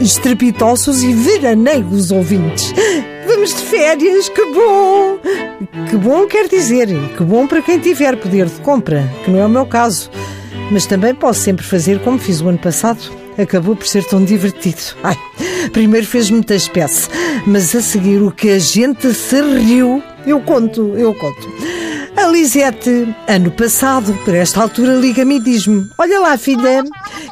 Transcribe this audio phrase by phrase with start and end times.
[0.00, 2.72] estrepitosos e veraneiros ouvintes.
[3.26, 5.18] Vamos de férias, que bom!
[5.90, 9.46] Que bom quer dizer, que bom para quem tiver poder de compra, que não é
[9.46, 10.10] o meu caso.
[10.70, 12.98] Mas também posso sempre fazer como fiz o ano passado.
[13.36, 14.80] Acabou por ser tão divertido.
[15.02, 15.16] Ai,
[15.72, 17.08] primeiro fez muita espécie,
[17.46, 21.48] mas a seguir o que a gente se riu, eu conto, eu conto.
[22.16, 26.82] A Lisete, ano passado, por esta altura, liga-me e diz-me: Olha lá, filha,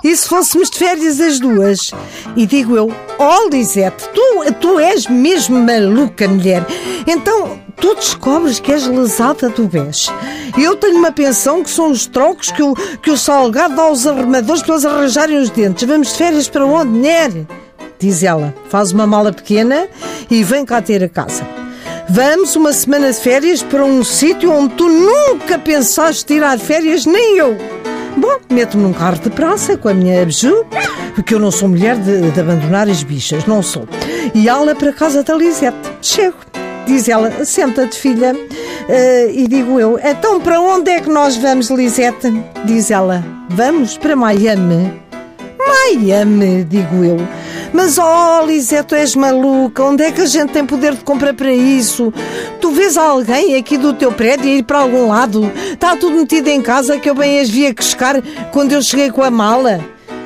[0.03, 1.91] e se fôssemos de férias as duas?
[2.37, 6.65] E digo eu: Oh, Lisete, tu, tu és mesmo maluca, mulher.
[7.07, 10.09] Então, tu descobres que és lesada do BES.
[10.59, 14.07] Eu tenho uma pensão que são os trocos que o, que o salgado dá aos
[14.07, 15.87] arremadores para eles arranjarem os dentes.
[15.87, 17.31] Vamos de férias para onde, mulher?
[17.99, 19.89] Diz ela, faz uma mala pequena
[20.31, 21.47] e vem cá ter a casa.
[22.09, 27.39] Vamos uma semana de férias para um sítio onde tu nunca pensaste tirar férias, nem
[27.39, 27.57] eu.
[28.17, 30.65] Bom, meto-me num carro de praça com a minha abju,
[31.15, 33.87] porque eu não sou mulher de, de abandonar as bichas, não sou.
[34.35, 35.77] E ala para casa da Lisete.
[36.01, 36.37] Chego.
[36.87, 38.33] Diz ela, senta-te, filha.
[38.35, 42.33] Uh, e digo eu, então para onde é que nós vamos, Lisete?
[42.65, 44.93] Diz ela, vamos para Miami.
[45.59, 47.19] Miami, digo eu.
[47.77, 49.85] Mas, oh, Lisete, tu és maluca.
[49.85, 52.11] Onde é que a gente tem poder de compra para isso?
[52.59, 55.53] Tu vês alguém aqui do teu prédio ir para algum lado?
[55.75, 59.23] Está tudo metido em casa que eu bem as via pescar quando eu cheguei com
[59.23, 59.79] a mala?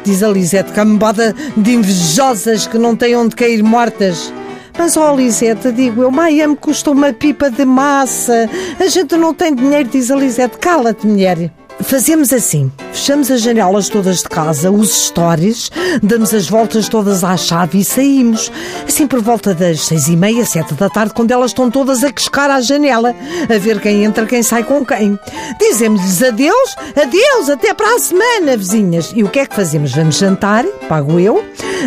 [0.04, 4.32] Diz a Lisete, cambada de invejosas que não têm onde cair mortas.
[4.78, 8.48] Mas, ó oh, Lisete, digo eu, Miami custa uma pipa de massa.
[8.78, 10.56] A gente não tem dinheiro, diz a Lisete.
[10.56, 11.50] Cala-te, mulher.
[11.82, 15.70] Fazemos assim: fechamos as janelas todas de casa, os stories,
[16.02, 18.50] damos as voltas todas à chave e saímos.
[18.86, 22.12] Assim por volta das seis e meia, sete da tarde, quando elas estão todas a
[22.12, 25.18] quescar à janela, a ver quem entra, quem sai com quem.
[25.58, 29.12] Dizemos-lhes adeus, adeus, até para a semana, vizinhas.
[29.14, 29.92] E o que é que fazemos?
[29.92, 31.44] Vamos jantar, pago eu.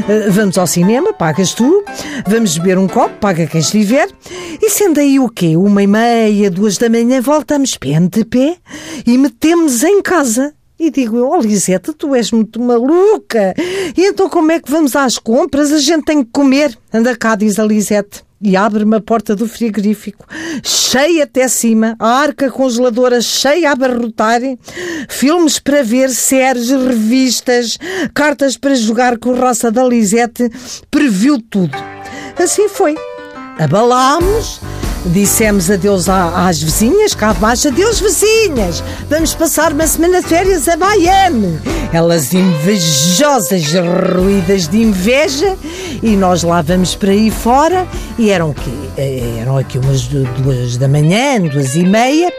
[0.09, 1.83] Eh, vamos ao cinema, pagas tu.
[2.27, 4.09] Vamos beber um copo, paga quem estiver.
[4.61, 5.55] E sendo aí o quê?
[5.57, 8.57] Uma e meia, duas da manhã, voltamos pé de pé
[9.05, 10.53] e metemos em casa.
[10.79, 13.53] E digo eu, oh tu és muito maluca.
[13.95, 15.71] E então como é que vamos às compras?
[15.71, 16.77] A gente tem que comer.
[16.91, 18.23] Anda cá, diz a Lisete.
[18.45, 20.25] E abre-me a porta do frigorífico,
[20.61, 24.41] cheia até cima, a arca congeladora cheia a abarrotar,
[25.07, 27.77] filmes para ver, séries, revistas,
[28.13, 30.49] cartas para jogar com raça da Lisete,
[30.91, 31.77] previu tudo.
[32.37, 32.95] Assim foi.
[33.59, 34.59] Abalámos
[35.05, 40.77] Dissemos adeus às vizinhas, cá abaixo, adeus vizinhas, vamos passar uma semana de férias a
[40.77, 41.59] Miami.
[41.91, 43.65] Elas invejosas,
[44.15, 45.57] ruídas de inveja,
[46.01, 47.85] e nós lá vamos para aí fora,
[48.17, 52.31] e eram, que, eh, eram aqui umas duas da manhã, duas e meia,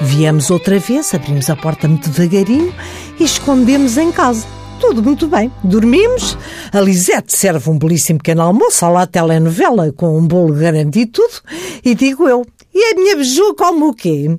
[0.00, 2.72] viemos outra vez, abrimos a porta muito devagarinho
[3.18, 5.50] e escondemos em casa tudo muito bem.
[5.62, 6.36] Dormimos,
[6.72, 11.40] a Lisete serve um belíssimo pequeno almoço, lá telenovela, com um bolo grande e tudo,
[11.84, 12.44] e digo eu,
[12.74, 14.36] e a minha beiju como o quê?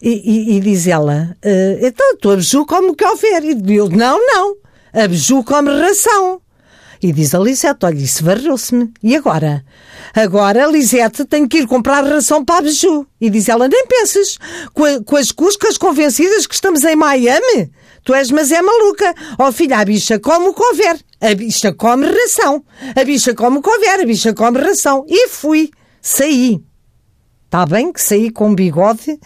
[0.00, 3.44] E, e, e diz ela, uh, então a tua beiju como que houver.
[3.44, 4.56] E eu, não, não,
[4.94, 6.40] a beiju come ração.
[7.02, 8.92] E diz a Lisete, olha, isso varreu-se-me.
[9.02, 9.64] E agora?
[10.14, 13.06] Agora Lisete tem que ir comprar ração para a beiju.
[13.20, 14.36] E diz ela, nem penses,
[14.74, 17.70] com, com as cuscas convencidas que estamos em Miami?
[18.04, 19.14] Tu és, mas é maluca.
[19.38, 20.98] Oh, filha, a bicha come o que houver.
[21.20, 22.64] A bicha come ração.
[22.96, 24.00] A bicha come o que houver.
[24.00, 25.04] A bicha come ração.
[25.08, 25.70] E fui.
[26.00, 26.62] Saí.
[27.50, 29.18] Está bem que saí com bigode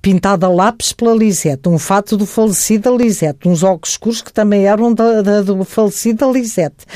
[0.00, 4.66] pintado a lápis pela Lisete, um fato do falecido Lisete, uns óculos escuros que também
[4.66, 6.86] eram da, da, do falecido Lisete.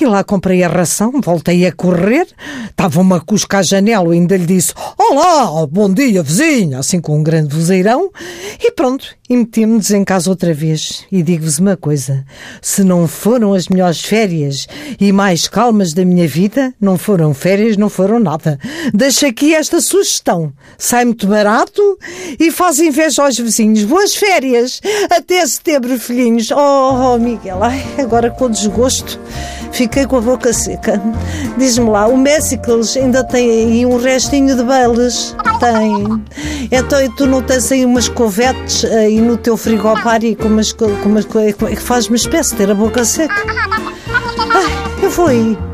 [0.00, 2.26] E lá comprei a ração, voltei a correr,
[2.70, 7.22] estava uma cusca à janela, ainda lhe disse Olá, bom dia vizinha, assim com um
[7.22, 8.10] grande vozeirão,
[8.58, 11.04] e pronto, e meti-me-nos em casa outra vez.
[11.12, 12.24] E digo-vos uma coisa,
[12.60, 14.66] se não foram as melhores férias
[14.98, 18.58] e mais calmas da minha vida, não foram férias, não foram nada.
[18.92, 21.98] Deixo aqui esta sugestão sai muito barato
[22.38, 23.84] e faz inveja aos vizinhos.
[23.84, 24.80] Boas férias!
[25.10, 26.50] Até setembro, filhinhos.
[26.50, 29.18] Oh, oh Miguel, ai, agora com desgosto.
[29.72, 31.00] Fiquei com a boca seca.
[31.56, 35.34] Diz-me lá, o Messicles ainda tem aí um restinho de belas?
[35.60, 36.24] Tem.
[36.72, 40.86] Então, e tu não tens aí umas covetes aí no teu frigobar com umas, com
[41.04, 43.34] umas, que faz-me espécie ter a boca seca?
[44.52, 45.69] Ai, eu vou aí.